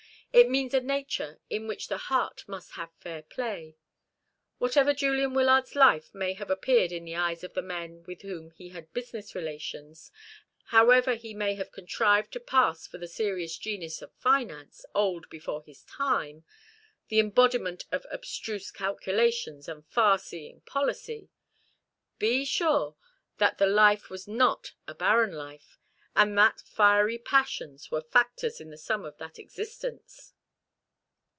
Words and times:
It 0.33 0.49
means 0.49 0.73
a 0.73 0.79
nature 0.79 1.41
in 1.49 1.67
which 1.67 1.89
the 1.89 1.97
heart 1.97 2.45
must 2.47 2.71
have 2.75 2.93
fair 3.01 3.21
play. 3.21 3.75
Whatever 4.59 4.93
Julian 4.93 5.33
Wyllard's 5.33 5.75
life 5.75 6.15
may 6.15 6.31
have 6.35 6.49
appeared 6.49 6.93
in 6.93 7.03
the 7.03 7.17
eyes 7.17 7.43
of 7.43 7.53
the 7.53 7.61
men 7.61 8.03
with 8.03 8.21
whom 8.21 8.51
he 8.51 8.69
had 8.69 8.93
business 8.93 9.35
relations 9.35 10.09
however 10.67 11.15
he 11.15 11.33
may 11.33 11.55
have 11.55 11.73
contrived 11.73 12.31
to 12.31 12.39
pass 12.39 12.87
for 12.87 12.97
the 12.97 13.09
serious 13.09 13.57
genius 13.57 14.01
of 14.01 14.13
finance, 14.13 14.85
old 14.95 15.27
before 15.29 15.63
his 15.63 15.83
time, 15.83 16.45
the 17.09 17.19
embodiment 17.19 17.83
of 17.91 18.05
abstruse 18.09 18.71
calculations 18.71 19.67
and 19.67 19.85
far 19.87 20.17
seeing 20.17 20.61
policy 20.61 21.27
be 22.19 22.45
sure 22.45 22.95
that 23.37 23.57
the 23.57 23.67
life 23.67 24.09
was 24.09 24.29
not 24.29 24.71
a 24.87 24.95
barren 24.95 25.33
life, 25.33 25.77
and 26.13 26.37
that 26.37 26.59
fiery 26.65 27.17
passions 27.17 27.89
were 27.89 28.01
factors 28.01 28.59
in 28.59 28.69
the 28.69 28.77
sum 28.77 29.05
of 29.05 29.17
that 29.17 29.39
existence." 29.39 30.33